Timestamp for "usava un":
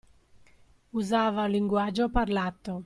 0.93-1.51